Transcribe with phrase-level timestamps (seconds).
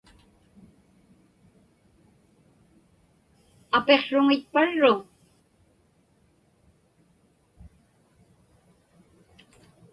[3.77, 4.97] Apiqsruŋitparruŋ?